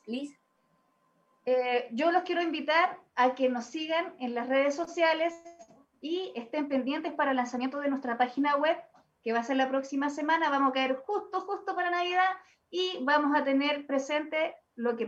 [0.05, 0.31] Liz.
[1.45, 5.33] Eh, yo los quiero invitar a que nos sigan en las redes sociales,
[6.01, 8.77] y estén pendientes para el lanzamiento de nuestra página web,
[9.23, 10.49] que va a ser la próxima semana.
[10.49, 12.29] Vamos a caer justo, justo para Navidad
[12.69, 15.07] y vamos a tener presente lo que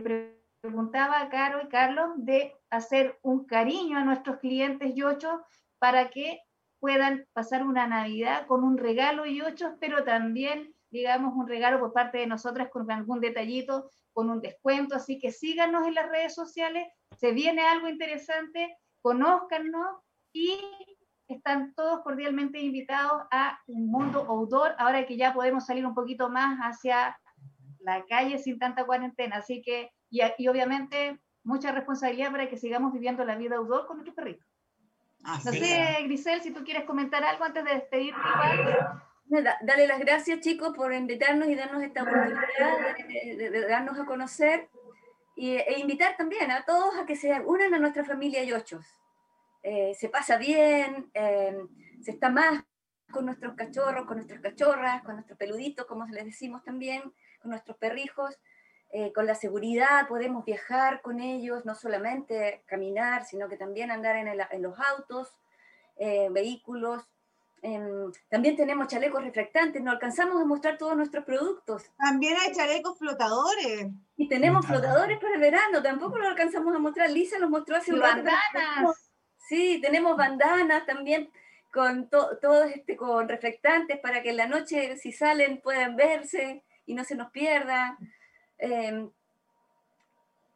[0.62, 5.40] preguntaba Caro y Carlos de hacer un cariño a nuestros clientes yochos
[5.78, 6.40] para que
[6.80, 12.18] puedan pasar una Navidad con un regalo yochos, pero también, digamos, un regalo por parte
[12.18, 16.86] de nosotras con algún detallito con un descuento, así que síganos en las redes sociales,
[17.16, 19.98] se viene algo interesante, conózcanos
[20.32, 20.58] y
[21.28, 26.28] están todos cordialmente invitados a un mundo outdoor, ahora que ya podemos salir un poquito
[26.28, 27.18] más hacia
[27.80, 29.36] la calle sin tanta cuarentena.
[29.36, 33.96] Así que, y, y obviamente, mucha responsabilidad para que sigamos viviendo la vida outdoor con
[33.96, 34.46] nuestros perritos.
[35.22, 38.20] no sé, Grisel, si tú quieres comentar algo antes de despedirte.
[39.62, 42.42] Dale las gracias, chicos, por invitarnos y darnos esta oportunidad
[43.38, 44.68] de, darnos a conocer
[45.34, 48.84] y, e invitar también a todos a que se unan a nuestra familia Yochos.
[49.62, 51.56] Eh, se pasa bien, eh,
[52.02, 52.64] se está más
[53.12, 57.02] con nuestros cachorros, con nuestras cachorras, con nuestros peluditos, como les decimos también,
[57.40, 58.38] con nuestros perrijos,
[58.90, 64.16] eh, con la seguridad, podemos viajar con ellos, no solamente caminar, sino que también andar
[64.16, 65.28] en, en los autos,
[66.30, 67.04] vehículos.
[67.60, 71.84] Em, también tenemos chalecos refractantes, no alcanzamos a mostrar todos nuestros productos.
[71.96, 73.86] También hay chalecos flotadores.
[74.16, 77.08] Y tenemos flotadores para el verano, tampoco los alcanzamos a mostrar.
[77.10, 78.24] Lisa los mostró hace un rato.
[79.52, 81.28] Sí, tenemos bandanas también
[81.70, 86.94] con todos este, con reflectantes para que en la noche si salen puedan verse y
[86.94, 87.98] no se nos pierda.
[88.56, 89.10] Em,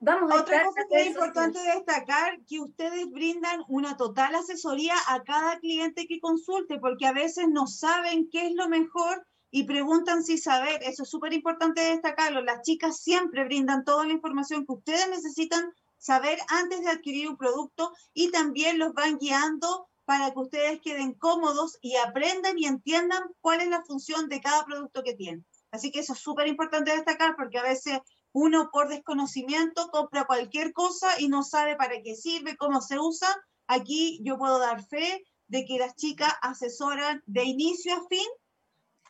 [0.01, 5.22] vamos a Otra cosa que es importante destacar, que ustedes brindan una total asesoría a
[5.24, 10.24] cada cliente que consulte, porque a veces no saben qué es lo mejor y preguntan
[10.24, 10.82] si saber.
[10.84, 12.40] Eso es súper importante destacarlo.
[12.40, 15.70] Las chicas siempre brindan toda la información que ustedes necesitan
[16.07, 21.15] saber antes de adquirir un producto y también los van guiando para que ustedes queden
[21.15, 25.45] cómodos y aprendan y entiendan cuál es la función de cada producto que tienen.
[25.73, 27.99] Así que eso es súper importante destacar porque a veces
[28.31, 33.29] uno por desconocimiento compra cualquier cosa y no sabe para qué sirve, cómo se usa.
[33.67, 38.29] Aquí yo puedo dar fe de que las chicas asesoran de inicio a fin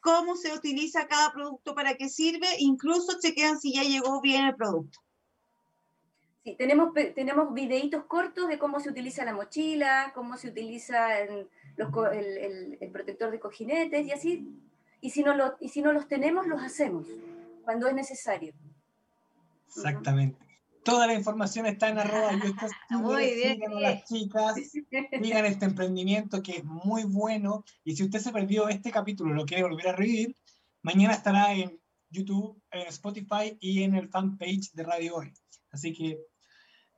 [0.01, 4.55] cómo se utiliza cada producto, para qué sirve, incluso chequean si ya llegó bien el
[4.55, 5.01] producto
[6.55, 12.91] tenemos, tenemos videitos cortos de cómo se utiliza la mochila, cómo se utiliza el, el,
[12.93, 14.49] protector de cojinetes y así.
[15.01, 17.07] Y si, no lo, y si no los tenemos, los hacemos
[17.65, 18.55] cuando es necesario.
[19.67, 20.39] Exactamente.
[20.85, 22.31] Toda la información está en arroba
[22.91, 23.55] Muy bien.
[23.57, 27.65] Sigan a las chicas, sigan este emprendimiento que es muy bueno.
[27.83, 30.37] Y si usted se perdió este capítulo lo quiere volver a revivir,
[30.83, 35.33] mañana estará en YouTube, en Spotify y en el fanpage de Radio Hoy.
[35.73, 36.21] Así que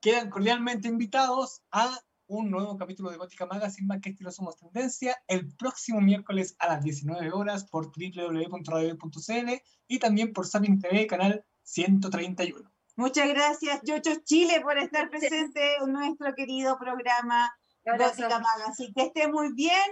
[0.01, 5.17] quedan cordialmente invitados a un nuevo capítulo de Gótica Magazine más que estilo somos tendencia
[5.27, 11.45] el próximo miércoles a las 19 horas por www.radio.cl y también por Sapin TV canal
[11.63, 12.71] 131.
[12.97, 17.51] Muchas gracias Yocho Chile por estar presente en nuestro querido programa
[17.85, 18.93] Gótica Magazine.
[18.95, 19.91] Que esté muy bien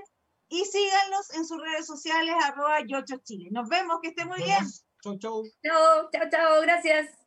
[0.49, 3.49] y síganlos en sus redes sociales arroba Yocho Chile.
[3.51, 4.59] Nos vemos, que esté muy bien.
[5.03, 5.43] Chau, chau.
[5.63, 7.26] Chau, chau, chau, gracias.